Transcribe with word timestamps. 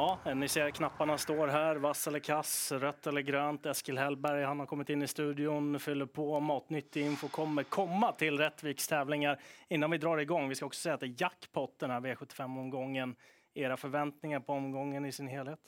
Ja, 0.00 0.34
ni 0.34 0.48
ser 0.48 0.70
knapparna 0.70 1.18
står 1.18 1.48
här. 1.48 1.76
Vass 1.76 2.06
eller 2.06 2.18
kass, 2.18 2.72
rött 2.72 3.06
eller 3.06 3.20
grönt. 3.20 3.66
Eskil 3.66 3.98
Hellberg, 3.98 4.44
han 4.44 4.58
har 4.58 4.66
kommit 4.66 4.90
in 4.90 5.02
i 5.02 5.06
studion, 5.06 5.80
fyller 5.80 6.06
på. 6.06 6.40
Matnyttig 6.40 7.06
info 7.06 7.28
kommer 7.28 7.62
komma 7.62 8.12
till 8.12 8.38
Rättviks 8.38 8.88
tävlingar 8.88 9.40
innan 9.68 9.90
vi 9.90 9.98
drar 9.98 10.18
igång. 10.18 10.48
Vi 10.48 10.54
ska 10.54 10.66
också 10.66 10.80
säga 10.80 10.94
att 10.94 11.00
det 11.00 11.06
är 11.06 11.14
jackpot 11.18 11.78
den 11.78 11.90
här 11.90 12.00
V75-omgången. 12.00 13.16
Era 13.54 13.76
förväntningar 13.76 14.40
på 14.40 14.52
omgången 14.52 15.04
i 15.04 15.12
sin 15.12 15.28
helhet? 15.28 15.60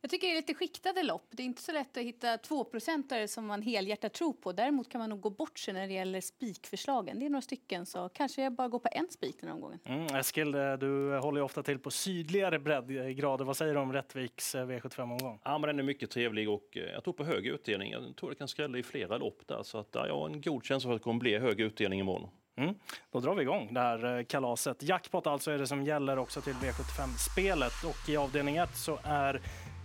Jag 0.00 0.10
tycker 0.10 0.26
det 0.26 0.32
är 0.32 0.36
lite 0.36 0.54
skiktade 0.54 1.02
lopp. 1.02 1.26
Det 1.30 1.42
är 1.42 1.44
inte 1.44 1.62
så 1.62 1.72
lätt 1.72 1.96
att 1.96 2.02
hitta 2.02 2.38
tvåprocentare 2.38 3.28
som 3.28 3.46
man 3.46 3.62
helhjärtat 3.62 4.12
tror 4.12 4.32
på. 4.32 4.52
Däremot 4.52 4.88
kan 4.88 4.98
man 4.98 5.10
nog 5.10 5.20
gå 5.20 5.30
bort 5.30 5.58
sig 5.58 5.74
när 5.74 5.86
det 5.86 5.92
gäller 5.92 6.20
spikförslagen. 6.20 7.18
Det 7.18 7.26
är 7.26 7.30
några 7.30 7.42
stycken, 7.42 7.86
så 7.86 8.08
kanske 8.08 8.42
jag 8.42 8.52
bara 8.52 8.68
går 8.68 8.78
på 8.78 8.88
en 8.92 9.08
spik 9.10 9.36
den 9.40 9.48
här 9.48 9.54
omgången. 9.54 9.78
Mm, 9.84 10.06
Eskil, 10.16 10.54
eh, 10.54 10.72
du 10.72 11.18
håller 11.18 11.38
ju 11.38 11.44
ofta 11.44 11.62
till 11.62 11.78
på 11.78 11.90
sydligare 11.90 12.58
breddgrader. 12.58 13.44
Vad 13.44 13.56
säger 13.56 13.74
du 13.74 13.80
om 13.80 13.92
Rättviks 13.92 14.54
eh, 14.54 14.66
V75-omgång? 14.66 15.40
Ja, 15.44 15.58
men 15.58 15.68
den 15.68 15.78
är 15.78 15.82
mycket 15.82 16.10
trevlig 16.10 16.48
och 16.50 16.76
eh, 16.76 16.82
jag 16.82 17.04
tror 17.04 17.14
på 17.14 17.24
hög 17.24 17.46
utdelning. 17.46 17.92
Jag 17.92 18.16
tror 18.16 18.30
det 18.30 18.36
kan 18.36 18.48
skrälla 18.48 18.78
i 18.78 18.82
flera 18.82 19.18
lopp 19.18 19.42
där. 19.46 19.62
Så 19.62 19.78
att, 19.78 19.88
ja, 19.92 20.06
jag 20.06 20.16
har 20.16 20.26
en 20.26 20.40
god 20.40 20.64
känsla 20.64 20.88
för 20.88 20.94
att 20.94 21.00
det 21.00 21.04
kommer 21.04 21.20
bli 21.20 21.38
hög 21.38 21.60
utdelning 21.60 22.00
imorgon. 22.00 22.28
Mm. 22.56 22.74
Då 23.12 23.20
drar 23.20 23.34
vi 23.34 23.42
igång 23.42 23.74
det 23.74 23.80
här 23.80 24.22
kalaset. 24.22 24.82
Jackpot 24.82 25.26
alltså 25.26 25.50
är 25.50 25.58
det 25.58 25.66
som 25.66 25.84
gäller 25.84 26.18
också 26.18 26.40
till 26.40 26.52
V75-spelet 26.52 27.84
och 27.84 28.08
i 28.08 28.16
avdelning 28.16 28.56
1 28.56 28.76
så 28.76 28.98
är 29.04 29.40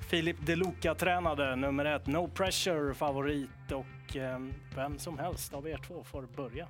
Filip 0.10 0.38
De 0.46 0.56
Luca 0.56 0.96
tränade, 0.96 1.56
nummer 1.56 1.86
ett, 1.86 2.08
No 2.08 2.28
Pressure 2.28 2.94
favorit 2.94 3.72
och 3.72 4.16
eh, 4.16 4.40
vem 4.76 5.00
som 5.00 5.20
helst 5.20 5.54
av 5.54 5.68
er 5.68 5.78
två 5.88 6.04
får 6.04 6.22
börja. 6.22 6.68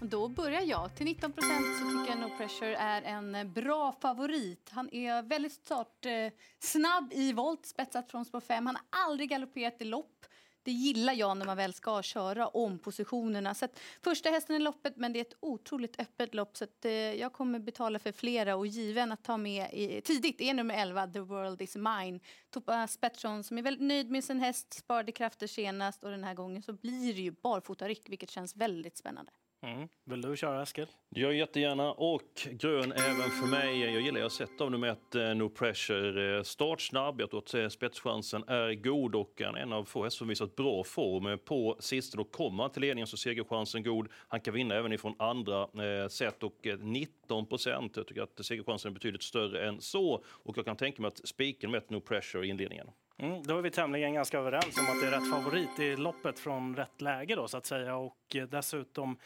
Då 0.00 0.28
börjar 0.28 0.60
jag. 0.60 0.94
Till 0.94 1.06
19 1.06 1.32
procent 1.32 1.64
så 1.78 1.84
tycker 1.84 2.20
jag 2.20 2.30
No 2.30 2.36
Pressure 2.36 2.76
är 2.76 3.02
en 3.02 3.34
eh, 3.34 3.44
bra 3.44 3.92
favorit. 3.92 4.70
Han 4.72 4.94
är 4.94 5.22
väldigt 5.22 5.52
startsnabb 5.52 7.12
eh, 7.12 7.18
i 7.18 7.32
volt, 7.32 7.66
spetsat 7.66 8.10
från 8.10 8.24
spår 8.24 8.40
5. 8.40 8.66
Han 8.66 8.76
har 8.76 9.04
aldrig 9.04 9.30
galopperat 9.30 9.82
i 9.82 9.84
lopp. 9.84 10.26
Det 10.68 10.72
gillar 10.72 11.12
jag 11.12 11.36
när 11.36 11.46
man 11.46 11.56
väl 11.56 11.72
ska 11.72 12.02
köra 12.02 12.48
om 12.48 12.78
positionerna. 12.78 13.54
Så 13.54 13.68
första 14.02 14.30
hästen 14.30 14.56
i 14.56 14.58
loppet, 14.58 14.96
men 14.96 15.12
det 15.12 15.18
är 15.18 15.20
ett 15.20 15.36
otroligt 15.40 16.00
öppet 16.00 16.34
lopp. 16.34 16.56
Så 16.56 16.64
att, 16.64 16.84
eh, 16.84 16.92
jag 16.92 17.32
kommer 17.32 17.58
betala 17.58 17.98
för 17.98 18.12
flera 18.12 18.56
och 18.56 18.66
given 18.66 19.12
att 19.12 19.24
ta 19.24 19.36
med 19.36 19.68
i, 19.72 20.00
tidigt 20.00 20.40
är 20.40 20.54
nummer 20.54 20.74
11, 20.74 21.06
The 21.06 21.20
World 21.20 21.62
Is 21.62 21.76
Mine. 21.76 22.20
Tobias 22.50 22.96
Pettersson 22.96 23.44
som 23.44 23.58
är 23.58 23.62
väldigt 23.62 23.82
nöjd 23.82 24.10
med 24.10 24.24
sin 24.24 24.40
häst, 24.40 24.72
sparade 24.72 25.12
krafter 25.12 25.46
senast 25.46 26.04
och 26.04 26.10
den 26.10 26.24
här 26.24 26.34
gången 26.34 26.62
så 26.62 26.72
blir 26.72 27.14
det 27.14 27.20
ju 27.20 27.30
barfotaryck 27.30 28.08
vilket 28.08 28.30
känns 28.30 28.56
väldigt 28.56 28.96
spännande. 28.96 29.32
Mm. 29.62 29.88
Vill 30.04 30.20
du 30.20 30.36
köra 30.36 30.62
Eskil? 30.62 30.86
Jag 31.08 31.34
jättegärna 31.34 31.92
och 31.92 32.46
grön 32.50 32.92
även 32.92 33.30
för 33.30 33.46
mig. 33.46 33.80
Jag 33.80 34.02
gillar 34.02 34.20
jag 34.20 34.32
sett 34.32 34.60
av 34.60 34.70
nummer 34.70 34.88
ett 34.88 35.14
eh, 35.14 35.34
No 35.34 35.48
Pressure. 35.48 36.36
Eh, 36.36 36.42
startsnabb, 36.42 37.20
jag 37.20 37.30
tror 37.30 37.40
att 37.40 37.54
eh, 37.54 37.68
spetschansen 37.68 38.44
är 38.48 38.74
god 38.74 39.14
och 39.14 39.42
han 39.44 39.56
är 39.56 39.60
en 39.60 39.72
av 39.72 39.84
få 39.84 40.04
hästar 40.04 40.18
som 40.18 40.28
visat 40.28 40.56
bra 40.56 40.84
form 40.84 41.38
på 41.44 41.76
sista. 41.80 42.16
Då 42.16 42.24
kommer 42.24 42.62
han 42.62 42.72
till 42.72 42.82
ledningen 42.82 43.06
så 43.06 43.16
segerchansen 43.16 43.82
god. 43.82 44.08
Han 44.28 44.40
kan 44.40 44.54
vinna 44.54 44.74
även 44.74 44.92
ifrån 44.92 45.14
andra 45.18 45.68
sätt 46.08 46.42
och 46.42 46.66
19 46.78 47.46
procent. 47.46 47.96
Jag 47.96 48.06
tycker 48.06 48.22
att 48.22 48.44
segerchansen 48.44 48.90
är 48.90 48.94
betydligt 48.94 49.22
större 49.22 49.68
än 49.68 49.80
så 49.80 50.24
och 50.26 50.58
jag 50.58 50.64
kan 50.64 50.76
tänka 50.76 51.02
mig 51.02 51.08
att 51.08 51.28
spiken 51.28 51.70
med 51.70 51.78
ett 51.78 51.90
No 51.90 52.00
Pressure 52.00 52.46
i 52.46 52.48
inledningen. 52.48 52.90
Mm, 53.22 53.42
då 53.42 53.58
är 53.58 53.62
vi 53.62 53.70
tämligen 53.70 54.14
ganska 54.14 54.38
överens 54.38 54.78
om 54.78 54.84
att 54.84 55.00
det 55.00 55.06
är 55.06 55.20
rätt 55.20 55.30
favorit 55.30 55.78
i 55.78 55.96
loppet 55.96 56.38
från 56.38 56.76
rätt 56.76 57.00
läge 57.00 57.34
då 57.34 57.48
så 57.48 57.56
att 57.56 57.66
säga 57.66 57.96
och 57.96 58.36
dessutom 58.48 59.18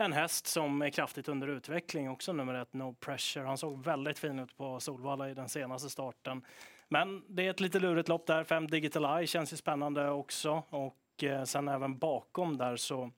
en 0.00 0.12
häst 0.12 0.46
som 0.46 0.82
är 0.82 0.90
kraftigt 0.90 1.28
under 1.28 1.48
utveckling, 1.48 2.10
också 2.10 2.32
nummer 2.32 2.54
ett, 2.54 2.72
No 2.72 2.94
Pressure. 3.00 3.44
Han 3.44 3.58
såg 3.58 3.84
väldigt 3.84 4.18
fin 4.18 4.38
ut 4.38 4.56
på 4.56 4.80
Solvalla 4.80 5.30
i 5.30 5.34
den 5.34 5.48
senaste 5.48 5.90
starten. 5.90 6.44
Men 6.88 7.22
det 7.28 7.46
är 7.46 7.50
ett 7.50 7.60
lite 7.60 7.80
lurigt 7.80 8.08
lopp 8.08 8.26
där. 8.26 8.44
Fem 8.44 8.66
Digital 8.66 9.18
Eye 9.18 9.26
känns 9.26 9.52
ju 9.52 9.56
spännande 9.56 10.10
också 10.10 10.62
och 10.70 11.24
eh, 11.24 11.44
sen 11.44 11.68
även 11.68 11.98
bakom 11.98 12.56
där 12.56 12.76
så 12.76 13.10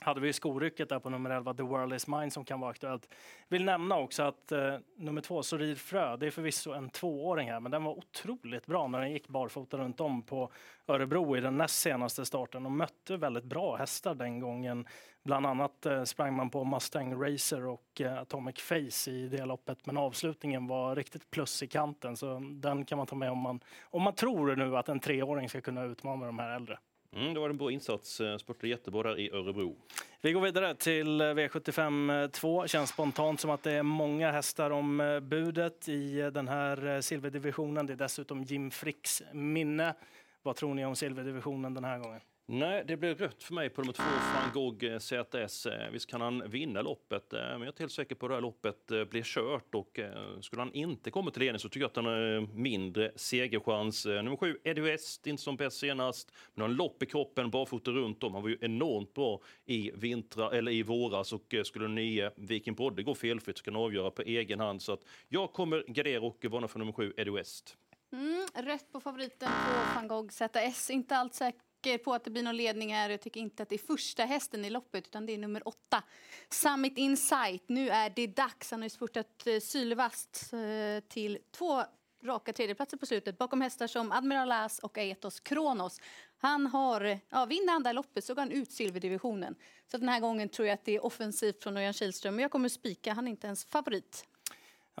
hade 0.00 0.20
vi 0.20 0.32
skorycket 0.32 0.88
där 0.88 0.98
på 0.98 1.10
nummer 1.10 1.30
11, 1.30 1.54
The 1.54 1.62
World 1.62 1.94
Is 1.94 2.06
Mine, 2.06 2.30
som 2.30 2.44
kan 2.44 2.60
vara 2.60 2.70
aktuellt. 2.70 3.08
Vill 3.48 3.64
nämna 3.64 3.98
också 3.98 4.22
att 4.22 4.52
eh, 4.52 4.74
nummer 4.96 5.20
2, 5.20 5.42
Sorir 5.42 5.74
Frö, 5.74 6.16
det 6.16 6.26
är 6.26 6.30
förvisso 6.30 6.72
en 6.72 6.90
tvååring 6.90 7.50
här, 7.50 7.60
men 7.60 7.72
den 7.72 7.84
var 7.84 7.98
otroligt 7.98 8.66
bra 8.66 8.88
när 8.88 9.00
den 9.00 9.12
gick 9.12 9.28
barfota 9.28 9.76
runt 9.78 10.00
om 10.00 10.22
på 10.22 10.52
Örebro 10.86 11.36
i 11.36 11.40
den 11.40 11.56
näst 11.56 11.80
senaste 11.80 12.24
starten 12.24 12.66
och 12.66 12.72
mötte 12.72 13.16
väldigt 13.16 13.44
bra 13.44 13.76
hästar 13.76 14.14
den 14.14 14.40
gången. 14.40 14.86
Bland 15.24 15.46
annat 15.46 15.86
eh, 15.86 16.04
sprang 16.04 16.36
man 16.36 16.50
på 16.50 16.64
Mustang 16.64 17.22
Racer 17.22 17.66
och 17.66 18.00
eh, 18.00 18.18
Atomic 18.18 18.60
Face 18.60 19.10
i 19.10 19.28
det 19.28 19.44
loppet, 19.44 19.86
men 19.86 19.96
avslutningen 19.96 20.66
var 20.66 20.96
riktigt 20.96 21.30
plus 21.30 21.62
i 21.62 21.66
kanten, 21.66 22.16
så 22.16 22.38
den 22.52 22.84
kan 22.84 22.98
man 22.98 23.06
ta 23.06 23.16
med 23.16 23.30
om 23.30 23.38
man, 23.38 23.60
om 23.82 24.02
man 24.02 24.14
tror 24.14 24.56
nu 24.56 24.76
att 24.76 24.88
en 24.88 25.00
treåring 25.00 25.48
ska 25.48 25.60
kunna 25.60 25.84
utmana 25.84 26.26
de 26.26 26.38
här 26.38 26.56
äldre. 26.56 26.78
Mm, 27.16 27.34
det 27.34 27.40
var 27.40 27.50
en 27.50 27.56
bra 27.56 27.72
insats. 27.72 28.20
Eh, 28.20 28.36
Spurtade 28.36 28.68
jättebra 28.68 29.02
där 29.02 29.18
i 29.18 29.30
Örebro. 29.30 29.76
Vi 30.20 30.32
går 30.32 30.40
vidare 30.40 30.74
till 30.74 31.20
eh, 31.20 31.24
V75 31.24 32.28
2. 32.28 32.62
Eh, 32.62 32.66
Känns 32.66 32.90
spontant 32.90 33.40
som 33.40 33.50
att 33.50 33.62
det 33.62 33.72
är 33.72 33.82
många 33.82 34.30
hästar 34.32 34.70
om 34.70 35.20
budet 35.22 35.88
i 35.88 36.30
den 36.32 36.48
här 36.48 37.00
silverdivisionen. 37.00 37.86
Det 37.86 37.92
är 37.92 37.96
dessutom 37.96 38.42
Jim 38.42 38.70
Fricks 38.70 39.22
minne. 39.32 39.94
Vad 40.42 40.56
tror 40.56 40.74
ni 40.74 40.84
om 40.86 40.96
silverdivisionen 40.96 41.74
den 41.74 41.84
här 41.84 41.98
gången? 41.98 42.20
Nej, 42.50 42.84
det 42.86 42.96
blir 42.96 43.14
rött 43.14 43.42
för 43.42 43.54
mig 43.54 43.70
på 43.70 43.80
nummer 43.80 43.92
två, 43.92 44.04
van 44.34 44.50
Gogh 44.52 44.84
eh, 44.84 44.98
ZS. 44.98 45.66
Eh, 45.66 45.90
visst 45.90 46.06
kan 46.06 46.20
han 46.20 46.50
vinna 46.50 46.82
loppet, 46.82 47.32
eh, 47.32 47.40
men 47.40 47.62
jag 47.62 47.74
är 47.74 47.78
helt 47.78 47.92
säker 47.92 48.14
på 48.14 48.26
att 48.26 48.30
det 48.30 48.34
här 48.34 48.42
loppet 48.42 49.10
blir 49.10 49.22
kört. 49.22 49.74
Och 49.74 50.00
skulle 50.40 50.62
han 50.62 50.72
inte 50.72 51.10
komma 51.10 51.30
till 51.30 51.42
ledning 51.42 51.58
så 51.58 51.68
tycker 51.68 51.80
jag 51.80 51.88
att 51.88 51.96
han 51.96 52.04
har 52.04 52.56
mindre 52.56 53.12
segerchans. 53.16 54.06
Nummer 54.06 54.36
sju, 54.36 54.58
Eddie 54.64 54.80
West, 54.80 55.26
inte 55.26 55.42
som 55.42 55.56
bäst 55.56 55.78
senast, 55.78 56.32
men 56.54 56.62
har 56.62 56.68
en 56.68 56.76
lopp 56.76 57.02
i 57.02 57.06
kroppen, 57.06 57.50
barfota 57.50 57.90
runt 57.90 58.22
om. 58.22 58.34
Han 58.34 58.42
var 58.42 58.48
ju 58.48 58.58
enormt 58.60 59.14
bra 59.14 59.40
i, 59.66 59.90
vintra, 59.94 60.50
eller 60.50 60.72
i 60.72 60.82
våras 60.82 61.32
och 61.32 61.54
skulle 61.64 61.88
nio 61.88 62.30
Viking 62.36 62.74
Brodde 62.74 63.02
gå 63.02 63.14
felfritt 63.14 63.58
så 63.58 63.64
kan 63.64 63.74
han 63.74 63.84
avgöra 63.84 64.10
på 64.10 64.22
egen 64.22 64.60
hand. 64.60 64.82
Så 64.82 64.92
att 64.92 65.00
jag 65.28 65.52
kommer 65.52 65.84
gardera 65.88 66.20
och 66.20 66.44
varna 66.44 66.68
för 66.68 66.78
nummer 66.78 66.92
sju, 66.92 67.12
Eddie 67.16 67.30
West. 67.30 67.76
Mm, 68.12 68.46
rätt 68.54 68.92
på 68.92 69.00
favoriten 69.00 69.48
på 69.48 69.94
van 69.94 70.08
Gogh 70.08 70.28
ZS. 70.30 70.90
Inte 70.90 71.16
allt 71.16 71.34
säkert 71.34 71.67
säker 71.84 71.98
på 71.98 72.14
att 72.14 72.24
det 72.24 72.30
blir 72.30 72.42
någon 72.42 72.56
ledning 72.56 72.94
här. 72.94 73.10
Jag 73.10 73.20
tycker 73.20 73.40
inte 73.40 73.62
att 73.62 73.68
det 73.68 73.74
är 73.74 73.86
första 73.86 74.24
hästen 74.24 74.64
i 74.64 74.70
loppet 74.70 75.06
utan 75.06 75.26
det 75.26 75.34
är 75.34 75.38
nummer 75.38 75.68
åtta. 75.68 76.02
Summit 76.50 76.98
Insight. 76.98 77.68
Nu 77.68 77.88
är 77.90 78.12
det 78.16 78.26
dags. 78.26 78.70
Han 78.70 78.80
har 78.80 78.84
ju 78.84 78.90
spurtat 78.90 79.46
eh, 79.46 79.60
sylvast 79.60 80.52
eh, 80.52 81.08
till 81.08 81.38
två 81.50 81.82
raka 82.24 82.52
tredjeplatser 82.52 82.96
på 82.96 83.06
slutet 83.06 83.38
bakom 83.38 83.60
hästar 83.60 83.86
som 83.86 84.12
Admiral 84.12 84.52
As 84.52 84.78
och 84.78 84.98
Aetos 84.98 85.40
Kronos. 85.40 86.00
Han 86.38 86.66
har, 86.66 87.18
ja, 87.28 87.46
vinner 87.46 87.72
han 87.72 87.82
det 87.82 87.88
här 87.88 87.94
loppet 87.94 88.24
så 88.24 88.34
går 88.34 88.42
han 88.42 88.50
ut 88.50 88.72
silverdivisionen. 88.72 89.54
Så 89.90 89.98
den 89.98 90.08
här 90.08 90.20
gången 90.20 90.48
tror 90.48 90.68
jag 90.68 90.74
att 90.74 90.84
det 90.84 90.96
är 90.96 91.04
offensivt 91.04 91.62
från 91.62 91.76
Örjan 91.76 91.92
Kihlström. 91.92 92.34
Men 92.34 92.42
jag 92.42 92.50
kommer 92.50 92.68
spika, 92.68 93.12
han 93.12 93.26
är 93.26 93.30
inte 93.30 93.46
ens 93.46 93.64
favorit. 93.64 94.24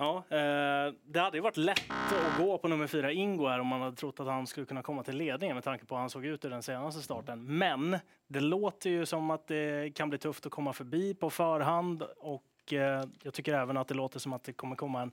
Ja, 0.00 0.16
eh, 0.16 0.94
det 1.04 1.20
hade 1.20 1.36
ju 1.36 1.40
varit 1.40 1.56
lätt 1.56 1.90
att 1.90 2.38
gå 2.38 2.58
på 2.58 2.68
nummer 2.68 2.86
fyra 2.86 3.12
Ingo 3.12 3.46
här 3.46 3.58
om 3.58 3.66
man 3.66 3.80
hade 3.80 3.96
trott 3.96 4.20
att 4.20 4.26
han 4.26 4.46
skulle 4.46 4.66
kunna 4.66 4.82
komma 4.82 5.02
till 5.02 5.16
ledningen 5.16 5.56
med 5.56 5.64
tanke 5.64 5.84
på 5.84 5.94
hur 5.94 6.00
han 6.00 6.10
såg 6.10 6.26
ut 6.26 6.44
i 6.44 6.48
den 6.48 6.62
senaste 6.62 7.02
starten. 7.02 7.58
Men 7.58 7.98
det 8.26 8.40
låter 8.40 8.90
ju 8.90 9.06
som 9.06 9.30
att 9.30 9.46
det 9.46 9.94
kan 9.94 10.08
bli 10.08 10.18
tufft 10.18 10.46
att 10.46 10.52
komma 10.52 10.72
förbi 10.72 11.14
på 11.14 11.30
förhand 11.30 12.02
och 12.16 12.72
eh, 12.72 13.04
jag 13.22 13.34
tycker 13.34 13.54
även 13.54 13.76
att 13.76 13.88
det 13.88 13.94
låter 13.94 14.18
som 14.18 14.32
att 14.32 14.44
det 14.44 14.52
kommer 14.52 14.76
komma 14.76 15.02
en 15.02 15.12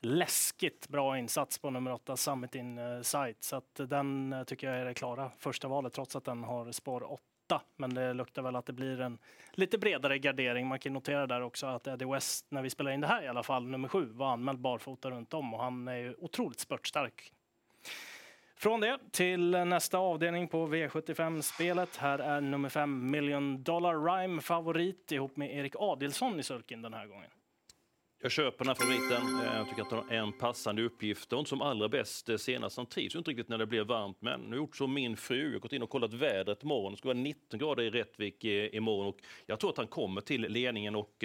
läskigt 0.00 0.88
bra 0.88 1.18
insats 1.18 1.58
på 1.58 1.70
nummer 1.70 1.92
åtta 1.92 2.16
Summit 2.16 2.54
Insight. 2.54 3.44
Så 3.44 3.56
att 3.56 3.74
den 3.74 4.32
eh, 4.32 4.44
tycker 4.44 4.70
jag 4.70 4.80
är 4.80 4.84
det 4.84 4.94
klara 4.94 5.30
första 5.38 5.68
valet 5.68 5.92
trots 5.92 6.16
att 6.16 6.24
den 6.24 6.44
har 6.44 6.72
spår 6.72 7.12
8 7.12 7.22
åtta. 7.52 7.62
Men 7.76 7.94
det 7.94 8.14
luktar 8.14 8.42
väl 8.42 8.56
att 8.56 8.66
det 8.66 8.72
blir 8.72 9.00
en 9.00 9.18
lite 9.52 9.78
bredare 9.78 10.18
gardering. 10.18 10.66
Man 10.66 10.78
kan 10.78 10.92
notera 10.92 11.26
där 11.26 11.40
också 11.40 11.66
att 11.66 11.86
Eddie 11.86 12.04
West, 12.04 12.46
när 12.48 12.62
vi 12.62 12.70
spelar 12.70 12.90
in 12.90 13.00
det 13.00 13.06
här 13.06 13.22
i 13.22 13.28
alla 13.28 13.42
fall, 13.42 13.66
nummer 13.66 13.88
sju, 13.88 14.04
var 14.12 14.32
anmäld 14.32 14.58
barfota 14.58 15.10
runt 15.10 15.34
om 15.34 15.54
och 15.54 15.62
han 15.62 15.88
är 15.88 15.96
ju 15.96 16.14
otroligt 16.18 16.60
spurtstark. 16.60 17.32
Från 18.56 18.80
det 18.80 18.98
till 19.10 19.50
nästa 19.50 19.98
avdelning 19.98 20.48
på 20.48 20.66
V75-spelet. 20.66 21.96
Här 21.96 22.18
är 22.18 22.40
nummer 22.40 22.68
fem 22.68 23.10
Million 23.10 23.62
Dollar 23.62 24.04
Rhyme 24.04 24.40
favorit 24.40 25.12
ihop 25.12 25.36
med 25.36 25.54
Erik 25.54 25.74
Adilsson 25.78 26.40
i 26.40 26.42
sulken 26.42 26.82
den 26.82 26.94
här 26.94 27.06
gången. 27.06 27.30
Jag 28.22 28.32
köper 28.32 28.64
den 28.64 28.68
här 28.68 28.74
favoriten. 28.74 29.46
Eh, 29.46 29.56
jag 29.56 29.68
tycker 29.68 29.82
att 29.82 29.90
han 29.90 30.04
har 30.08 30.16
en 30.16 30.32
passande 30.32 30.82
uppgift. 30.82 31.32
Hon 31.32 31.46
som 31.46 31.62
allra 31.62 31.88
bäst 31.88 32.28
eh, 32.28 32.36
senast. 32.36 32.76
Han 32.76 32.86
trivs 32.86 33.16
inte 33.16 33.30
riktigt 33.30 33.48
när 33.48 33.58
det 33.58 33.66
blir 33.66 33.84
varmt. 33.84 34.16
Men 34.20 34.40
nu 34.40 34.48
har 34.48 34.56
gjort 34.56 34.76
som 34.76 34.94
min 34.94 35.16
fru. 35.16 35.46
Jag 35.46 35.52
har 35.52 35.58
gått 35.58 35.72
in 35.72 35.82
och 35.82 35.90
kollat 35.90 36.14
vädret 36.14 36.62
imorgon. 36.62 36.92
Det 36.92 36.98
ska 36.98 37.08
vara 37.08 37.18
19 37.18 37.58
grader 37.60 37.82
i 37.82 37.90
Rättvik 37.90 38.44
eh, 38.44 38.74
imorgon. 38.74 39.06
Och 39.06 39.18
jag 39.46 39.60
tror 39.60 39.70
att 39.70 39.76
han 39.76 39.86
kommer 39.86 40.20
till 40.20 40.40
ledningen. 40.40 40.94
Och 40.94 41.24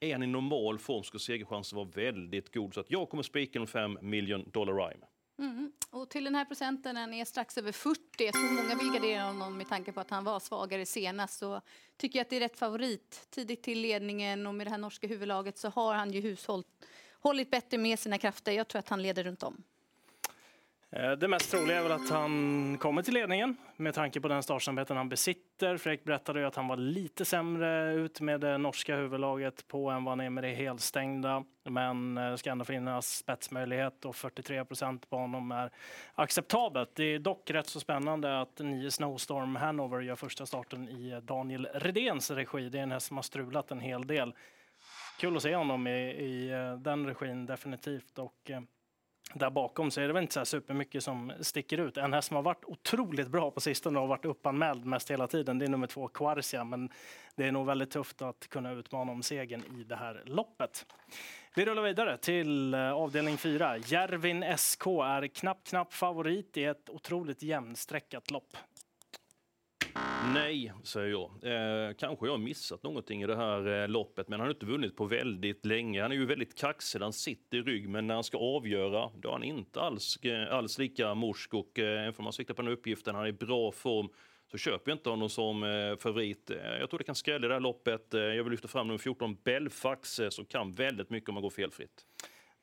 är 0.00 0.12
han 0.12 0.22
i 0.22 0.26
normal 0.26 0.78
form 0.78 1.02
ska 1.02 1.18
segerchansen 1.18 1.76
vara 1.76 1.88
väldigt 1.94 2.54
god. 2.54 2.74
Så 2.74 2.80
att 2.80 2.90
jag 2.90 3.08
kommer 3.08 3.22
spika 3.22 3.58
en 3.58 3.66
5 3.66 3.98
miljon 4.02 4.50
dollar 4.50 4.72
rhyme. 4.72 5.06
Mm. 5.38 5.72
Och 5.90 6.10
till 6.10 6.24
den 6.24 6.34
här 6.34 6.44
procenten, 6.44 6.94
den 6.94 7.14
är 7.14 7.24
strax 7.24 7.58
över 7.58 7.72
40. 7.72 8.30
Så 8.32 8.38
många 8.38 8.74
vill 8.74 8.92
gardera 8.92 9.22
honom 9.22 9.56
med 9.56 9.68
tanke 9.68 9.92
på 9.92 10.00
att 10.00 10.10
han 10.10 10.24
var 10.24 10.40
svagare 10.40 10.86
senast. 10.86 11.38
Så 11.38 11.60
tycker 11.96 12.18
jag 12.18 12.24
att 12.24 12.30
det 12.30 12.36
är 12.36 12.40
rätt 12.40 12.58
favorit. 12.58 13.26
Tidigt 13.30 13.62
till 13.62 13.80
ledningen 13.80 14.46
och 14.46 14.54
med 14.54 14.66
det 14.66 14.70
här 14.70 14.78
norska 14.78 15.06
huvudlaget 15.06 15.58
så 15.58 15.68
har 15.68 15.94
han 15.94 16.12
ju 16.12 16.20
hushållit 16.20 17.50
bättre 17.50 17.78
med 17.78 17.98
sina 17.98 18.18
krafter. 18.18 18.52
Jag 18.52 18.68
tror 18.68 18.78
att 18.78 18.88
han 18.88 19.02
leder 19.02 19.24
runt 19.24 19.42
om. 19.42 19.62
Eh, 20.90 21.12
det 21.12 21.28
mest 21.28 21.50
troliga 21.50 21.78
är 21.78 21.82
väl 21.82 21.92
att 21.92 22.10
han 22.10 22.78
kommer 22.78 23.02
till 23.02 23.14
ledningen 23.14 23.56
med 23.76 23.94
tanke 23.94 24.20
på 24.20 24.28
den 24.28 24.42
startsamheten 24.42 24.96
han 24.96 25.08
besitter. 25.08 25.76
Fredrik 25.76 26.04
berättade 26.04 26.40
ju 26.40 26.46
att 26.46 26.56
han 26.56 26.68
var 26.68 26.76
lite 26.76 27.24
sämre 27.24 27.94
ut 27.94 28.20
med 28.20 28.40
det 28.40 28.58
norska 28.58 28.96
huvudlaget 28.96 29.68
på 29.68 29.90
än 29.90 30.04
vad 30.04 30.12
han 30.12 30.20
är 30.20 30.30
med 30.30 30.44
det 30.44 30.54
helstängda. 30.54 31.44
Men 31.64 32.14
det 32.14 32.38
ska 32.38 32.50
ändå 32.50 32.64
finnas 32.64 33.16
spetsmöjlighet 33.16 34.04
och 34.04 34.16
43 34.16 34.64
procent 34.64 35.10
på 35.10 35.16
honom 35.16 35.52
är 35.52 35.70
acceptabelt. 36.14 36.90
Det 36.94 37.04
är 37.04 37.18
dock 37.18 37.50
rätt 37.50 37.66
så 37.66 37.80
spännande 37.80 38.40
att 38.40 38.58
nio 38.58 38.90
Snowstorm 38.90 39.56
Hanover 39.56 40.00
gör 40.00 40.16
första 40.16 40.46
starten 40.46 40.88
i 40.88 41.20
Daniel 41.22 41.68
Redéns 41.74 42.30
regi. 42.30 42.68
Det 42.68 42.78
är 42.78 42.82
en 42.82 42.92
häst 42.92 43.06
som 43.06 43.16
har 43.16 43.22
strulat 43.22 43.70
en 43.70 43.80
hel 43.80 44.06
del. 44.06 44.34
Kul 45.20 45.36
att 45.36 45.42
se 45.42 45.56
honom 45.56 45.86
i, 45.86 46.10
i 46.10 46.50
eh, 46.50 46.74
den 46.74 47.06
regin 47.06 47.46
definitivt. 47.46 48.18
Och, 48.18 48.50
där 49.34 49.50
bakom 49.50 49.90
så 49.90 50.00
är 50.00 50.06
det 50.06 50.12
väl 50.12 50.22
inte 50.22 50.34
så 50.34 50.44
supermycket 50.44 51.04
som 51.04 51.32
sticker 51.40 51.78
ut. 51.78 51.96
En 51.96 52.12
häst 52.12 52.28
som 52.28 52.36
har 52.36 52.42
varit 52.42 52.64
otroligt 52.64 53.28
bra 53.28 53.50
på 53.50 53.60
sistone 53.60 53.98
och 53.98 54.02
har 54.02 54.08
varit 54.08 54.24
uppanmäld 54.24 54.84
mest 54.84 55.10
hela 55.10 55.26
tiden, 55.26 55.58
det 55.58 55.64
är 55.64 55.68
nummer 55.68 55.86
två 55.86 56.08
Quarcia. 56.08 56.64
Men 56.64 56.90
det 57.34 57.44
är 57.44 57.52
nog 57.52 57.66
väldigt 57.66 57.90
tufft 57.90 58.22
att 58.22 58.48
kunna 58.48 58.72
utmana 58.72 59.12
om 59.12 59.22
segern 59.22 59.62
i 59.80 59.84
det 59.84 59.96
här 59.96 60.22
loppet. 60.26 60.86
Vi 61.54 61.64
rullar 61.64 61.82
vidare 61.82 62.16
till 62.16 62.74
eh, 62.74 62.92
avdelning 62.92 63.36
4. 63.38 63.78
Järvin 63.78 64.44
SK 64.56 64.86
är 64.86 65.26
knapp, 65.26 65.64
knapp 65.64 65.92
favorit 65.92 66.56
i 66.56 66.64
ett 66.64 66.90
otroligt 66.90 67.42
jämnsträckat 67.42 68.30
lopp. 68.30 68.56
Nej, 70.26 70.72
säger 70.82 71.08
jag. 71.08 71.30
Eh, 71.42 71.94
kanske 71.94 72.26
jag 72.26 72.32
har 72.32 72.38
missat 72.38 72.82
någonting 72.82 73.22
i 73.22 73.26
det 73.26 73.36
här 73.36 73.82
eh, 73.82 73.88
loppet, 73.88 74.28
men 74.28 74.40
han 74.40 74.46
har 74.46 74.54
inte 74.54 74.66
vunnit 74.66 74.96
på 74.96 75.04
väldigt 75.04 75.66
länge. 75.66 76.02
Han 76.02 76.12
är 76.12 76.16
ju 76.16 76.26
väldigt 76.26 76.58
kaxig, 76.58 77.00
han 77.00 77.12
sitter 77.12 77.58
i 77.58 77.62
rygg, 77.62 77.88
men 77.88 78.06
när 78.06 78.14
han 78.14 78.24
ska 78.24 78.38
avgöra, 78.38 79.10
då 79.16 79.28
är 79.28 79.32
han 79.32 79.42
inte 79.42 79.80
alls, 79.80 80.16
eh, 80.22 80.54
alls 80.54 80.78
lika 80.78 81.14
morsk. 81.14 81.54
Och 81.54 81.78
eh, 81.78 82.12
får 82.12 82.22
man 82.22 82.32
sikta 82.32 82.54
på 82.54 82.62
den 82.62 82.72
uppgiften, 82.72 83.14
han 83.14 83.24
är 83.24 83.28
i 83.28 83.32
bra 83.32 83.72
form, 83.72 84.08
så 84.50 84.58
köper 84.58 84.90
jag 84.90 84.96
inte 84.96 85.10
honom 85.10 85.28
som 85.28 85.62
eh, 85.62 85.96
favorit. 85.96 86.50
Eh, 86.50 86.56
jag 86.80 86.90
tror 86.90 86.98
det 86.98 87.04
kan 87.04 87.14
skrälla 87.14 87.46
i 87.46 87.48
det 87.48 87.54
här 87.54 87.60
loppet. 87.60 88.14
Eh, 88.14 88.20
jag 88.20 88.44
vill 88.44 88.50
lyfta 88.50 88.68
fram 88.68 88.86
nummer 88.86 88.98
14, 88.98 89.36
Belfax, 89.44 90.20
som 90.30 90.44
kan 90.44 90.72
väldigt 90.72 91.10
mycket 91.10 91.28
om 91.28 91.34
man 91.34 91.42
går 91.42 91.50
felfritt. 91.50 92.06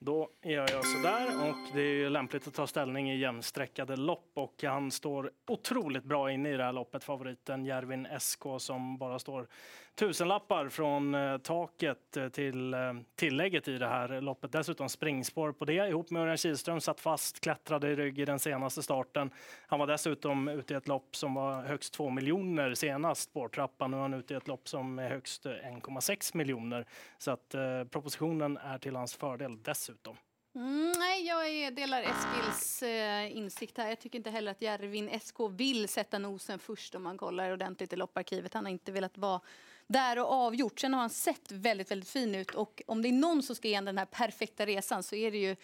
Då 0.05 0.29
gör 0.43 0.69
jag 0.71 0.85
sådär 0.85 1.49
och 1.49 1.75
det 1.75 1.81
är 1.81 2.09
lämpligt 2.09 2.47
att 2.47 2.53
ta 2.53 2.67
ställning 2.67 3.11
i 3.11 3.17
jämnsträckade 3.17 3.95
lopp 3.95 4.31
och 4.33 4.63
han 4.63 4.91
står 4.91 5.31
otroligt 5.47 6.03
bra 6.03 6.31
inne 6.31 6.49
i 6.49 6.57
det 6.57 6.63
här 6.63 6.73
loppet, 6.73 7.03
favoriten 7.03 7.65
Järvin 7.65 8.07
SK 8.19 8.43
som 8.57 8.97
bara 8.97 9.19
står 9.19 9.47
tusenlappar 9.95 10.69
från 10.69 11.15
eh, 11.15 11.37
taket 11.37 12.17
eh, 12.17 12.29
till 12.29 12.73
eh, 12.73 12.79
tillägget 13.15 13.67
i 13.67 13.77
det 13.77 13.87
här 13.87 14.21
loppet. 14.21 14.51
Dessutom 14.51 14.89
springspår 14.89 15.51
på 15.51 15.65
det 15.65 15.73
ihop 15.73 16.09
med 16.09 16.21
Örjan 16.21 16.37
Kihlström 16.37 16.81
satt 16.81 16.99
fast, 16.99 17.39
klättrade 17.39 17.87
i 17.87 17.95
rygg 17.95 18.19
i 18.19 18.25
den 18.25 18.39
senaste 18.39 18.83
starten. 18.83 19.29
Han 19.67 19.79
var 19.79 19.87
dessutom 19.87 20.47
ute 20.47 20.73
i 20.73 20.77
ett 20.77 20.87
lopp 20.87 21.15
som 21.15 21.33
var 21.33 21.63
högst 21.63 21.93
2 21.93 22.09
miljoner 22.09 22.73
senast, 22.73 23.21
spårtrappan. 23.21 23.91
Nu 23.91 23.97
är 23.97 24.01
han 24.01 24.13
ute 24.13 24.33
i 24.33 24.37
ett 24.37 24.47
lopp 24.47 24.67
som 24.67 24.99
är 24.99 25.09
högst 25.09 25.45
1,6 25.45 26.37
miljoner. 26.37 26.85
Så 27.17 27.31
att 27.31 27.53
eh, 27.53 27.83
propositionen 27.83 28.57
är 28.57 28.77
till 28.77 28.95
hans 28.95 29.15
fördel 29.15 29.63
dessutom. 29.63 30.17
Mm, 30.55 30.93
nej, 30.97 31.27
jag 31.27 31.75
delar 31.75 32.01
Eskils 32.01 32.83
eh, 32.83 33.37
insikt 33.37 33.77
här. 33.77 33.89
Jag 33.89 33.99
tycker 33.99 34.17
inte 34.17 34.29
heller 34.29 34.51
att 34.51 34.61
Järvin 34.61 35.19
SK 35.19 35.35
vill 35.51 35.87
sätta 35.87 36.19
nosen 36.19 36.59
först 36.59 36.95
om 36.95 37.03
man 37.03 37.17
kollar 37.17 37.53
ordentligt 37.53 37.93
i 37.93 37.95
lopparkivet. 37.95 38.53
Han 38.53 38.65
har 38.65 38.71
inte 38.71 38.91
velat 38.91 39.17
vara 39.17 39.41
där 39.87 40.19
och 40.19 40.31
avgjort. 40.31 40.79
Sen 40.79 40.93
har 40.93 41.01
han 41.01 41.09
sett 41.09 41.51
väldigt, 41.51 41.91
väldigt 41.91 42.09
fin 42.09 42.35
ut 42.35 42.51
och 42.51 42.81
om 42.87 43.01
det 43.01 43.09
är 43.09 43.13
någon 43.13 43.43
som 43.43 43.55
ska 43.55 43.67
ge 43.67 43.81
den 43.81 43.97
här 43.97 44.05
perfekta 44.05 44.65
resan 44.65 45.03
så 45.03 45.15
är 45.15 45.31
det 45.31 45.37
ju 45.37 45.55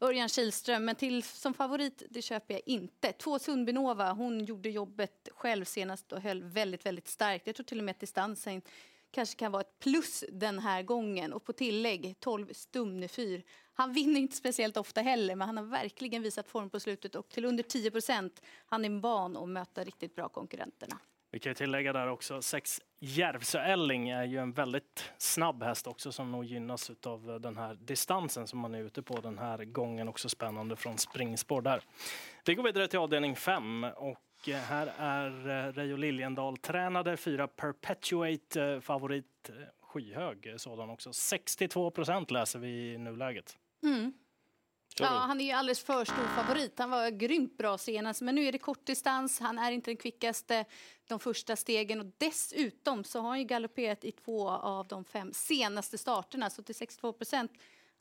Örjan 0.00 0.28
Kihlström. 0.28 0.84
Men 0.84 0.96
till 0.96 1.22
som 1.22 1.54
favorit, 1.54 2.02
det 2.10 2.22
köper 2.22 2.54
jag 2.54 2.62
inte. 2.66 3.12
Två 3.12 3.38
Sundbinova, 3.38 4.12
hon 4.12 4.44
gjorde 4.44 4.70
jobbet 4.70 5.28
själv 5.34 5.64
senast 5.64 6.12
och 6.12 6.20
höll 6.20 6.42
väldigt, 6.42 6.86
väldigt 6.86 7.08
starkt. 7.08 7.46
Jag 7.46 7.56
tror 7.56 7.64
till 7.64 7.78
och 7.78 7.84
med 7.84 7.92
att 7.92 8.00
distansen 8.00 8.62
kanske 9.10 9.36
kan 9.36 9.52
vara 9.52 9.60
ett 9.60 9.78
plus 9.78 10.24
den 10.32 10.58
här 10.58 10.82
gången. 10.82 11.32
Och 11.32 11.44
på 11.44 11.52
tillägg 11.52 12.14
12 12.20 12.52
Stumnefyr. 12.52 13.42
Han 13.72 13.92
vinner 13.92 14.20
inte 14.20 14.36
speciellt 14.36 14.76
ofta 14.76 15.00
heller, 15.00 15.34
men 15.34 15.48
han 15.48 15.56
har 15.56 15.64
verkligen 15.64 16.22
visat 16.22 16.48
form 16.48 16.70
på 16.70 16.80
slutet 16.80 17.14
och 17.14 17.28
till 17.28 17.44
under 17.44 17.62
10 17.62 17.90
procent. 17.90 18.42
Han 18.66 18.84
är 18.84 19.00
van 19.00 19.36
att 19.36 19.48
möta 19.48 19.84
riktigt 19.84 20.14
bra 20.14 20.28
konkurrenterna. 20.28 20.98
Vi 21.32 21.38
kan 21.38 21.54
tillägga 21.54 21.92
där 21.92 22.06
också, 22.06 22.42
sex 22.42 22.80
Järvsö 23.00 23.58
Elling 23.58 24.08
är 24.08 24.24
ju 24.24 24.38
en 24.38 24.52
väldigt 24.52 25.12
snabb 25.18 25.62
häst 25.62 25.86
också 25.86 26.12
som 26.12 26.32
nog 26.32 26.44
gynnas 26.44 26.90
av 27.06 27.30
eh, 27.30 27.36
den 27.36 27.56
här 27.56 27.74
distansen 27.74 28.46
som 28.46 28.58
man 28.58 28.74
är 28.74 28.82
ute 28.82 29.02
på 29.02 29.20
den 29.20 29.38
här 29.38 29.64
gången. 29.64 30.08
Också 30.08 30.28
spännande 30.28 30.76
från 30.76 30.98
springspår 30.98 31.62
där. 31.62 31.82
Vi 32.44 32.54
går 32.54 32.62
vidare 32.62 32.88
till 32.88 32.98
avdelning 32.98 33.36
5 33.36 33.84
och 33.84 34.48
eh, 34.48 34.56
här 34.56 34.92
är 34.98 35.48
eh, 35.48 35.72
Reijo 35.72 35.96
Liljendal 35.96 36.56
tränade, 36.56 37.16
fyra 37.16 37.48
Perpetuate 37.48 38.80
favorit, 38.80 39.50
skyhög 39.82 40.54
sådan 40.56 40.90
också. 40.90 41.12
62 41.12 41.90
procent 41.90 42.30
läser 42.30 42.58
vi 42.58 42.92
i 42.92 42.98
nuläget. 42.98 43.56
Mm. 43.82 44.12
Ja, 45.00 45.08
han 45.08 45.40
är 45.40 45.44
ju 45.44 45.50
alldeles 45.50 45.82
för 45.82 46.04
stor 46.04 46.42
favorit. 46.42 46.78
Han 46.78 46.90
var 46.90 47.10
grymt 47.10 47.58
bra 47.58 47.78
senast, 47.78 48.20
men 48.20 48.34
nu 48.34 48.44
är 48.44 48.52
det 48.52 48.58
kortdistans. 48.58 49.40
Han 49.40 49.58
är 49.58 49.72
inte 49.72 49.90
den 49.90 49.96
kvickaste 49.96 50.64
de 51.08 51.20
första 51.20 51.56
stegen 51.56 52.00
och 52.00 52.06
dessutom 52.18 53.04
så 53.04 53.20
har 53.20 53.28
han 53.28 53.38
ju 53.38 53.44
galopperat 53.44 54.04
i 54.04 54.12
två 54.12 54.48
av 54.48 54.88
de 54.88 55.04
fem 55.04 55.32
senaste 55.32 55.98
starterna, 55.98 56.50
så 56.50 56.62
till 56.62 56.74
62 56.74 57.12
procent 57.12 57.52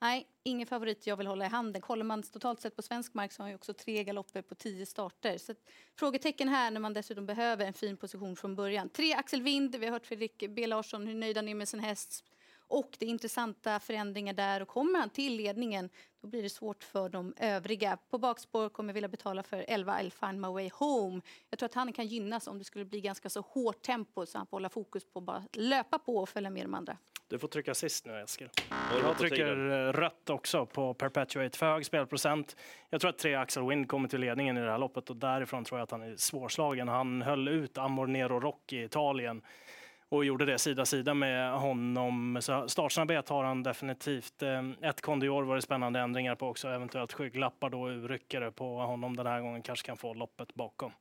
Nej, 0.02 0.28
ingen 0.44 0.68
favorit 0.68 1.08
jag 1.08 1.18
vill 1.18 1.28
hålla 1.28 1.46
i 1.46 1.50
handen. 1.50 1.82
Kollar 1.82 2.04
man 2.04 2.24
totalt 2.24 2.62
sett 2.62 2.76
på 2.76 2.82
svensk 2.82 3.14
mark 3.14 3.32
så 3.32 3.44
har 3.44 3.48
han 3.48 3.56
också 3.56 3.74
tre 3.74 4.04
galopper 4.04 4.42
på 4.42 4.56
tio 4.56 4.86
starter. 4.86 5.38
Så 5.38 5.54
frågetecken 5.96 6.50
här 6.50 6.72
när 6.72 6.80
man 6.80 6.94
dessutom 6.94 7.26
behöver 7.26 7.66
en 7.66 7.74
fin 7.74 7.98
position 7.98 8.36
från 8.36 8.56
början. 8.56 8.90
Tre 8.90 9.14
Axel 9.14 9.42
Wind, 9.42 9.76
vi 9.76 9.86
har 9.86 9.94
hört 9.94 10.06
Fredrik 10.06 10.44
B 10.50 10.68
Larsson 10.68 11.08
hur 11.08 11.16
nöjd 11.16 11.38
han 11.38 11.48
är 11.48 11.56
med 11.56 11.68
sin 11.68 11.80
häst. 11.80 12.24
Och 12.70 12.96
det 13.00 13.06
är 13.06 13.10
intressanta 13.10 13.80
förändringar 13.80 14.34
där 14.34 14.62
och 14.62 14.68
kommer 14.68 15.00
han 15.00 15.10
till 15.10 15.36
ledningen 15.36 15.90
då 16.22 16.28
blir 16.28 16.44
det 16.44 16.50
svårt 16.50 16.84
för 16.84 17.10
de 17.10 17.34
övriga. 17.38 17.98
På 18.10 18.18
bakspår 18.18 18.70
kommer 18.70 18.90
jag 18.90 18.94
vilja 18.94 19.10
betala 19.10 19.44
för 19.44 19.66
11 19.68 20.00
I'll 20.00 20.28
find 20.28 20.42
my 20.42 20.48
way 20.48 20.70
home. 20.74 21.22
Jag 21.50 21.60
tror 21.60 21.70
att 21.70 21.74
han 21.74 21.94
kan 21.94 22.08
gynnas 22.08 22.48
om 22.48 22.58
det 22.58 22.64
skulle 22.64 22.86
bli 22.86 23.02
ganska 23.02 23.30
så 23.30 23.42
hårt 23.42 23.82
tempo 23.82 24.26
så 24.26 24.38
han 24.38 24.48
får 24.48 24.58
hålla 24.58 24.70
fokus 24.70 25.06
på 25.06 25.20
att 25.20 25.26
bara 25.26 25.44
löpa 25.54 26.00
på 26.00 26.18
och 26.18 26.30
följa 26.30 26.50
med 26.50 26.66
de 26.66 26.74
andra. 26.74 26.98
Du 27.28 27.40
får 27.40 27.48
trycka 27.48 27.74
sist 27.74 28.06
nu 28.06 28.22
Eskil. 28.22 28.50
Jag 29.04 29.18
trycker 29.18 29.72
eh, 29.72 29.94
rött 29.94 30.30
också 30.30 30.66
på 30.66 30.94
Perpetuate 30.94 31.58
för 31.58 31.66
hög 31.66 31.86
spelprocent. 31.86 32.56
Jag 32.90 33.02
tror 33.02 33.10
att 33.10 33.18
tre 33.18 33.36
Axel 33.36 33.68
Wind 33.68 33.88
kommer 33.88 34.08
till 34.10 34.20
ledningen 34.20 34.58
i 34.58 34.62
det 34.62 34.72
här 34.72 34.78
loppet 34.78 35.10
och 35.10 35.16
därifrån 35.16 35.64
tror 35.64 35.80
jag 35.80 35.84
att 35.84 35.92
han 35.92 36.02
är 36.02 36.16
svårslagen. 36.16 36.88
Han 36.88 37.22
höll 37.22 37.48
ut 37.48 37.78
Amor 37.78 38.08
Nero 38.08 38.40
Rock 38.40 38.74
i 38.74 38.84
Italien 38.84 39.42
och 40.10 40.26
gjorde 40.26 40.46
det 40.46 40.58
sida 40.58 40.86
sida 40.86 41.14
med 41.14 41.52
honom. 41.52 42.38
Så 42.42 42.68
startsnabbhet 42.68 43.30
har 43.30 43.44
han 43.44 43.64
definitivt. 43.64 44.42
Ehm, 44.42 44.76
ett 44.82 45.02
Kondior 45.02 45.44
var 45.44 45.56
det 45.56 45.62
spännande 45.62 46.00
ändringar 46.00 46.36
på 46.36 46.48
också, 46.48 46.68
eventuellt 46.68 47.14
skygglappar 47.14 47.70
då 47.70 47.90
urryckare 47.90 48.52
på 48.52 48.78
honom 48.78 49.16
den 49.16 49.28
här 49.28 49.42
gången 49.42 49.62
kanske 49.62 49.86
kan 49.86 49.98
få 49.98 50.14
loppet 50.14 50.56
bakom. 50.56 50.92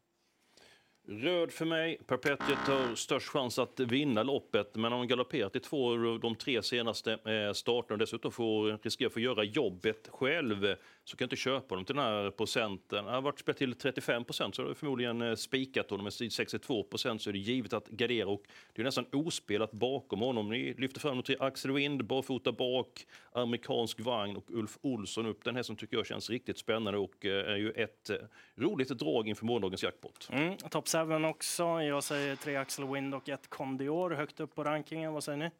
Röd 1.10 1.52
för 1.52 1.64
mig. 1.64 1.98
Perpetuet 2.06 2.58
har 2.58 2.94
störst 2.94 3.28
chans 3.28 3.58
att 3.58 3.80
vinna 3.80 4.22
loppet, 4.22 4.74
men 4.74 4.92
har 4.92 5.04
galopperat 5.04 5.56
i 5.56 5.60
två 5.60 5.92
av 5.92 6.20
de 6.20 6.34
tre 6.34 6.62
senaste 6.62 7.12
eh, 7.12 7.52
starterna 7.52 7.94
och 7.94 7.98
dessutom 7.98 8.32
får 8.32 8.78
riskerar 8.82 9.06
att 9.06 9.12
få 9.12 9.20
göra 9.20 9.44
jobbet 9.44 10.08
själv 10.12 10.74
så 11.08 11.16
kan 11.16 11.24
jag 11.24 11.26
inte 11.26 11.36
köpa 11.36 11.74
dem 11.74 11.84
till 11.84 11.94
den 11.96 12.04
här 12.04 12.30
procenten. 12.30 13.04
Har 13.04 13.20
varit 13.20 13.38
spelat 13.38 13.58
till 13.58 13.74
35 13.74 14.24
procent 14.24 14.54
så 14.54 14.62
har 14.62 14.68
jag 14.68 14.76
förmodligen 14.76 15.22
eh, 15.22 15.34
spikat 15.34 15.90
honom. 15.90 16.04
Med 16.04 16.32
62 16.32 16.82
procent 16.82 17.22
så 17.22 17.30
är 17.30 17.32
det 17.32 17.38
givet 17.38 17.72
att 17.72 17.88
gardera 17.88 18.28
och 18.28 18.42
det 18.72 18.82
är 18.82 18.84
nästan 18.84 19.06
ospelat 19.12 19.72
bakom 19.72 20.20
honom. 20.20 20.48
Ni 20.48 20.74
lyfter 20.74 21.00
fram 21.00 21.22
till 21.22 21.42
Axel 21.42 21.72
Wind, 21.72 22.04
barfota 22.04 22.52
bak, 22.52 23.06
amerikansk 23.32 24.00
vagn 24.00 24.36
och 24.36 24.50
Ulf 24.50 24.78
Olsson 24.80 25.26
upp. 25.26 25.44
Den 25.44 25.56
här 25.56 25.62
som 25.62 25.76
tycker 25.76 25.96
jag 25.96 26.06
känns 26.06 26.30
riktigt 26.30 26.58
spännande 26.58 26.98
och 26.98 27.26
eh, 27.26 27.52
är 27.52 27.56
ju 27.56 27.70
ett 27.70 28.10
roligt 28.56 28.88
drag 28.88 29.28
inför 29.28 29.44
morgondagens 29.44 29.82
jackpot. 29.82 30.28
Mm, 30.32 30.56
top 30.56 30.88
7 30.88 31.24
också. 31.24 31.62
Jag 31.62 32.04
säger 32.04 32.36
tre 32.36 32.56
Axel 32.56 32.86
Wind 32.86 33.14
och 33.14 33.28
ett 33.28 33.50
Condior 33.50 34.10
högt 34.10 34.40
upp 34.40 34.54
på 34.54 34.64
rankingen. 34.64 35.12
Vad 35.12 35.24
säger 35.24 35.38
ni? 35.38 35.50